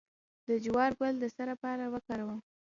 د 0.47 0.49
جوار 0.63 0.91
ګل 0.99 1.15
د 1.19 1.25
څه 1.35 1.43
لپاره 1.51 1.83
وکاروم؟ 1.93 2.39